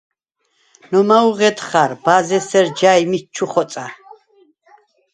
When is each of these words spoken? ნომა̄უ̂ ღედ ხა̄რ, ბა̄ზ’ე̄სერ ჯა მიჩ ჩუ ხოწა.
ნომა̄უ̂ 0.89 1.31
ღედ 1.37 1.57
ხა̄რ, 1.67 1.91
ბა̄ზ’ე̄სერ 2.03 2.67
ჯა 2.77 2.91
მიჩ 3.09 3.25
ჩუ 3.35 3.45
ხოწა. 3.51 3.85